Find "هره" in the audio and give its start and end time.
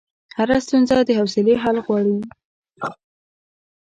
0.37-0.57